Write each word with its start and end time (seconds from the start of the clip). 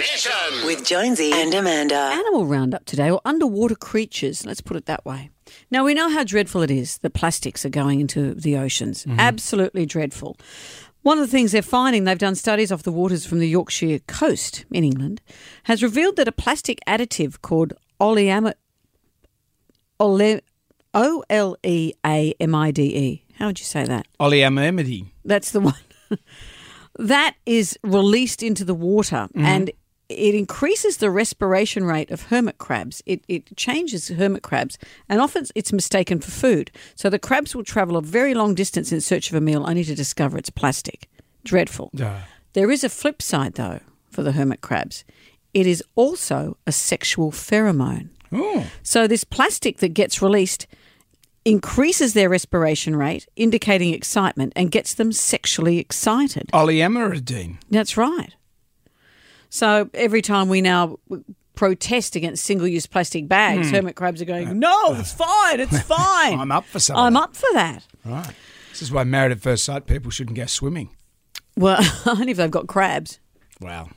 Mission. 0.00 0.64
With 0.64 0.82
Jonesy 0.82 1.30
and 1.30 1.52
Amanda. 1.52 1.94
Animal 1.94 2.46
roundup 2.46 2.86
today, 2.86 3.10
or 3.10 3.20
underwater 3.26 3.74
creatures, 3.74 4.46
let's 4.46 4.62
put 4.62 4.78
it 4.78 4.86
that 4.86 5.04
way. 5.04 5.28
Now, 5.70 5.84
we 5.84 5.92
know 5.92 6.08
how 6.08 6.24
dreadful 6.24 6.62
it 6.62 6.70
is 6.70 6.96
that 6.98 7.10
plastics 7.10 7.66
are 7.66 7.70
going 7.70 8.00
into 8.00 8.32
the 8.32 8.56
oceans. 8.56 9.04
Mm-hmm. 9.04 9.20
Absolutely 9.20 9.84
dreadful. 9.84 10.38
One 11.02 11.18
of 11.18 11.26
the 11.26 11.30
things 11.30 11.52
they're 11.52 11.60
finding, 11.60 12.04
they've 12.04 12.18
done 12.18 12.34
studies 12.34 12.72
off 12.72 12.82
the 12.82 12.90
waters 12.90 13.26
from 13.26 13.40
the 13.40 13.48
Yorkshire 13.48 13.98
coast 14.06 14.64
in 14.70 14.84
England, 14.84 15.20
has 15.64 15.82
revealed 15.82 16.16
that 16.16 16.26
a 16.28 16.32
plastic 16.32 16.78
additive 16.88 17.42
called 17.42 17.74
oleamide, 18.00 18.54
ole, 19.98 20.40
O 20.94 21.22
L 21.28 21.56
E 21.62 21.92
A 22.06 22.34
M 22.40 22.54
I 22.54 22.70
D 22.70 22.82
E. 22.96 23.24
How 23.34 23.48
would 23.48 23.58
you 23.58 23.66
say 23.66 23.84
that? 23.84 24.06
Oleamimity. 24.18 25.10
That's 25.26 25.50
the 25.50 25.60
one. 25.60 25.74
that 26.98 27.36
is 27.44 27.78
released 27.82 28.42
into 28.42 28.64
the 28.64 28.74
water 28.74 29.28
mm-hmm. 29.34 29.44
and 29.44 29.70
it 30.10 30.34
increases 30.34 30.96
the 30.96 31.10
respiration 31.10 31.84
rate 31.84 32.10
of 32.10 32.22
hermit 32.24 32.58
crabs. 32.58 33.02
It, 33.06 33.22
it 33.28 33.56
changes 33.56 34.08
hermit 34.08 34.42
crabs 34.42 34.76
and 35.08 35.20
often 35.20 35.46
it's 35.54 35.72
mistaken 35.72 36.20
for 36.20 36.30
food. 36.30 36.70
So 36.94 37.08
the 37.08 37.18
crabs 37.18 37.54
will 37.54 37.64
travel 37.64 37.96
a 37.96 38.02
very 38.02 38.34
long 38.34 38.54
distance 38.54 38.92
in 38.92 39.00
search 39.00 39.30
of 39.30 39.36
a 39.36 39.40
meal 39.40 39.64
only 39.68 39.84
to 39.84 39.94
discover 39.94 40.36
it's 40.36 40.50
plastic. 40.50 41.08
Dreadful. 41.44 41.90
Yeah. 41.94 42.22
There 42.52 42.70
is 42.70 42.84
a 42.84 42.88
flip 42.88 43.22
side 43.22 43.54
though 43.54 43.80
for 44.10 44.22
the 44.22 44.32
hermit 44.32 44.60
crabs. 44.60 45.04
It 45.54 45.66
is 45.66 45.82
also 45.94 46.56
a 46.66 46.72
sexual 46.72 47.30
pheromone. 47.32 48.08
Oh, 48.32 48.66
So 48.82 49.06
this 49.06 49.24
plastic 49.24 49.78
that 49.78 49.94
gets 49.94 50.22
released 50.22 50.66
increases 51.44 52.12
their 52.12 52.28
respiration 52.28 52.94
rate, 52.96 53.26
indicating 53.34 53.94
excitement, 53.94 54.52
and 54.54 54.70
gets 54.70 54.94
them 54.94 55.10
sexually 55.12 55.78
excited. 55.78 56.48
oleamiridine. 56.52 57.56
That's 57.70 57.96
right. 57.96 58.34
So 59.50 59.90
every 59.92 60.22
time 60.22 60.48
we 60.48 60.62
now 60.62 60.98
protest 61.54 62.16
against 62.16 62.44
single-use 62.44 62.86
plastic 62.86 63.28
bags, 63.28 63.68
hmm. 63.68 63.74
hermit 63.74 63.96
crabs 63.96 64.22
are 64.22 64.24
going, 64.24 64.48
uh, 64.48 64.52
"No, 64.54 64.94
uh, 64.94 64.96
it's 64.98 65.12
fine, 65.12 65.60
it's 65.60 65.82
fine." 65.82 66.38
I'm 66.38 66.50
up 66.52 66.64
for 66.64 66.78
some. 66.78 66.96
I'm 66.96 67.16
up 67.16 67.36
for 67.36 67.48
that. 67.52 67.86
Right. 68.04 68.34
This 68.70 68.80
is 68.80 68.90
why 68.90 69.04
married 69.04 69.32
at 69.32 69.40
first 69.40 69.64
sight 69.64 69.86
people 69.86 70.10
shouldn't 70.10 70.36
go 70.36 70.46
swimming. 70.46 70.88
Well, 71.56 71.82
only 72.06 72.30
if 72.30 72.38
they've 72.38 72.50
got 72.50 72.66
crabs. 72.66 73.20
Wow. 73.60 73.90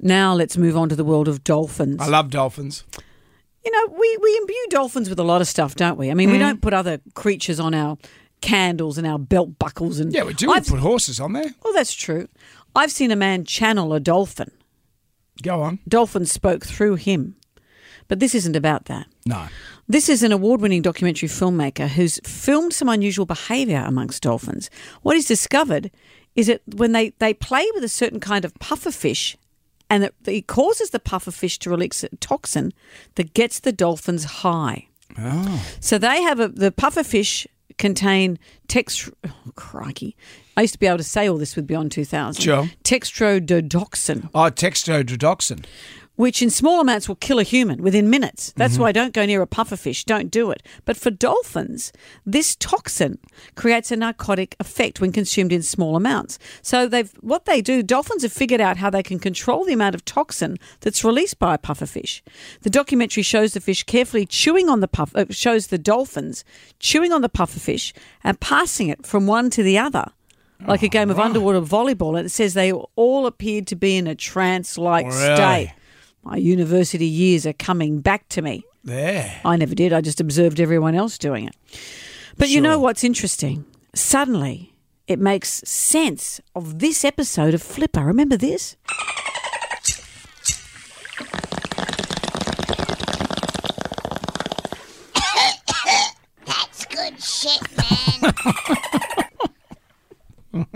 Now 0.00 0.32
let's 0.32 0.56
move 0.56 0.76
on 0.76 0.88
to 0.88 0.96
the 0.96 1.04
world 1.04 1.28
of 1.28 1.44
dolphins. 1.44 2.00
I 2.00 2.06
love 2.06 2.30
dolphins. 2.30 2.84
You 3.62 3.70
know, 3.70 3.94
we, 3.94 4.18
we 4.22 4.36
imbue 4.38 4.66
dolphins 4.70 5.10
with 5.10 5.18
a 5.18 5.22
lot 5.22 5.42
of 5.42 5.48
stuff, 5.48 5.74
don't 5.74 5.98
we? 5.98 6.10
I 6.10 6.14
mean, 6.14 6.30
we 6.30 6.36
hmm. 6.36 6.44
don't 6.44 6.62
put 6.62 6.72
other 6.72 7.00
creatures 7.14 7.60
on 7.60 7.74
our 7.74 7.98
candles 8.40 8.96
and 8.96 9.06
our 9.06 9.18
belt 9.18 9.58
buckles 9.58 10.00
and 10.00 10.12
Yeah, 10.14 10.24
we 10.24 10.32
do. 10.32 10.48
We 10.48 10.54
I've- 10.54 10.70
put 10.70 10.80
horses 10.80 11.20
on 11.20 11.34
there. 11.34 11.50
Well, 11.62 11.74
that's 11.74 11.92
true. 11.92 12.28
I've 12.74 12.92
seen 12.92 13.10
a 13.10 13.16
man 13.16 13.44
channel 13.44 13.92
a 13.92 14.00
dolphin. 14.00 14.50
Go 15.42 15.62
on. 15.62 15.78
Dolphins 15.88 16.32
spoke 16.32 16.64
through 16.64 16.96
him. 16.96 17.36
But 18.08 18.18
this 18.18 18.34
isn't 18.34 18.56
about 18.56 18.86
that. 18.86 19.06
No. 19.24 19.46
This 19.86 20.08
is 20.08 20.22
an 20.22 20.32
award 20.32 20.60
winning 20.60 20.82
documentary 20.82 21.28
filmmaker 21.28 21.88
who's 21.88 22.20
filmed 22.24 22.72
some 22.72 22.88
unusual 22.88 23.26
behaviour 23.26 23.84
amongst 23.86 24.22
dolphins. 24.22 24.68
What 25.02 25.16
he's 25.16 25.26
discovered 25.26 25.90
is 26.34 26.48
that 26.48 26.62
when 26.74 26.92
they, 26.92 27.10
they 27.18 27.34
play 27.34 27.68
with 27.74 27.84
a 27.84 27.88
certain 27.88 28.20
kind 28.20 28.44
of 28.44 28.54
pufferfish, 28.54 29.36
and 29.88 30.04
it, 30.04 30.14
it 30.26 30.46
causes 30.46 30.90
the 30.90 31.00
pufferfish 31.00 31.58
to 31.58 31.70
release 31.70 32.02
a 32.04 32.08
toxin 32.16 32.72
that 33.16 33.34
gets 33.34 33.60
the 33.60 33.72
dolphins 33.72 34.24
high. 34.24 34.88
Oh. 35.18 35.64
So 35.80 35.98
they 35.98 36.22
have 36.22 36.40
a 36.40 36.48
the 36.48 36.70
pufferfish 36.70 37.46
contain 37.80 38.38
text. 38.68 39.08
Oh, 39.26 39.32
crikey! 39.56 40.14
I 40.56 40.60
used 40.60 40.74
to 40.74 40.78
be 40.78 40.86
able 40.86 40.98
to 40.98 41.04
say 41.04 41.28
all 41.28 41.38
this 41.38 41.56
with 41.56 41.66
Beyond 41.66 41.90
2000. 41.90 42.40
Sure. 42.42 42.68
Textrododoxin, 42.84 44.28
Oh, 44.34 44.50
textododoxin. 44.50 45.64
Which 46.20 46.42
in 46.42 46.50
small 46.50 46.80
amounts 46.82 47.08
will 47.08 47.16
kill 47.16 47.38
a 47.38 47.42
human 47.42 47.82
within 47.82 48.10
minutes. 48.10 48.52
That's 48.54 48.78
why 48.78 48.92
don't 48.92 49.14
go 49.14 49.24
near 49.24 49.40
a 49.40 49.46
pufferfish. 49.46 50.04
Don't 50.04 50.30
do 50.30 50.50
it. 50.50 50.62
But 50.84 50.98
for 50.98 51.10
dolphins, 51.10 51.92
this 52.26 52.56
toxin 52.56 53.18
creates 53.54 53.90
a 53.90 53.96
narcotic 53.96 54.54
effect 54.60 55.00
when 55.00 55.12
consumed 55.12 55.50
in 55.50 55.62
small 55.62 55.96
amounts. 55.96 56.38
So 56.60 56.86
they've 56.86 57.10
what 57.20 57.46
they 57.46 57.62
do. 57.62 57.82
Dolphins 57.82 58.22
have 58.22 58.34
figured 58.34 58.60
out 58.60 58.76
how 58.76 58.90
they 58.90 59.02
can 59.02 59.18
control 59.18 59.64
the 59.64 59.72
amount 59.72 59.94
of 59.94 60.04
toxin 60.04 60.58
that's 60.80 61.02
released 61.02 61.38
by 61.38 61.54
a 61.54 61.58
pufferfish. 61.58 62.20
The 62.60 62.70
documentary 62.70 63.22
shows 63.22 63.54
the 63.54 63.60
fish 63.60 63.82
carefully 63.84 64.26
chewing 64.26 64.68
on 64.68 64.80
the 64.80 64.88
puff. 64.88 65.16
Uh, 65.16 65.24
shows 65.30 65.68
the 65.68 65.78
dolphins 65.78 66.44
chewing 66.80 67.12
on 67.12 67.22
the 67.22 67.30
pufferfish 67.30 67.94
and 68.22 68.38
passing 68.40 68.88
it 68.88 69.06
from 69.06 69.26
one 69.26 69.48
to 69.50 69.62
the 69.62 69.78
other. 69.78 70.04
Like 70.66 70.82
a 70.82 70.88
game 70.88 71.10
of 71.10 71.18
underwater 71.18 71.62
volleyball, 71.62 72.18
and 72.18 72.26
it 72.26 72.30
says 72.30 72.52
they 72.52 72.70
all 72.72 73.24
appeared 73.24 73.66
to 73.68 73.76
be 73.76 73.96
in 73.96 74.06
a 74.06 74.14
trance-like 74.14 75.06
Really? 75.06 75.34
state. 75.34 75.72
My 76.22 76.36
university 76.36 77.06
years 77.06 77.46
are 77.46 77.52
coming 77.52 78.00
back 78.00 78.28
to 78.30 78.42
me. 78.42 78.62
There. 78.84 79.40
I 79.44 79.56
never 79.56 79.74
did. 79.74 79.92
I 79.92 80.00
just 80.00 80.20
observed 80.20 80.60
everyone 80.60 80.94
else 80.94 81.18
doing 81.18 81.46
it. 81.46 81.56
But 82.36 82.48
you 82.48 82.60
know 82.60 82.78
what's 82.78 83.04
interesting? 83.04 83.64
Suddenly, 83.94 84.74
it 85.06 85.18
makes 85.18 85.62
sense 85.64 86.40
of 86.54 86.78
this 86.78 87.04
episode 87.04 87.54
of 87.54 87.62
Flipper. 87.62 88.04
Remember 88.04 88.36
this? 88.36 88.76
That's 96.46 96.86
good 96.86 97.22
shit, 97.22 97.60
man. 97.76 98.32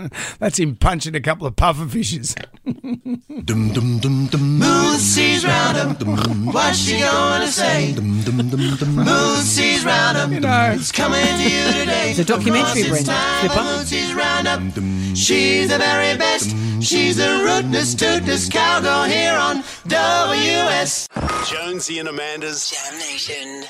That's 0.39 0.59
him 0.59 0.75
punching 0.75 1.15
a 1.15 1.21
couple 1.21 1.47
of 1.47 1.55
pufferfishes. 1.55 2.35
Moon 4.37 4.99
sees 4.99 5.34
round 5.34 5.34
him. 5.89 6.45
What's 6.45 6.77
she 6.79 6.99
gonna 6.99 7.47
say? 7.47 7.93
Moon 7.95 9.37
sees 9.41 9.85
round 9.85 10.17
him. 10.17 10.33
You 10.33 10.39
know. 10.41 10.71
It's 10.75 10.91
coming 10.91 11.25
to 11.25 11.43
you 11.43 11.65
today. 11.79 12.11
It's 12.11 12.19
a 12.19 12.25
documentary, 12.25 12.83
Because 12.83 12.99
it's 12.99 13.07
Brenda. 13.07 13.11
time 13.11 13.39
Flipper. 13.41 13.55
for 13.55 13.63
Moon 13.63 13.85
sees 13.85 14.13
round 14.13 14.47
up. 14.47 14.61
She's 15.15 15.69
the 15.69 15.77
very 15.77 16.17
best. 16.17 16.49
She's 16.81 17.15
the 17.17 17.23
rootinest, 17.45 17.95
tootinest 17.97 18.51
cowgirl 18.51 19.03
here 19.05 19.33
on 19.33 19.63
WS. 19.87 21.07
Jonesy 21.49 21.99
and 21.99 22.09
Amanda's 22.09 22.69
Jam 22.69 22.97
Nation. 22.99 23.65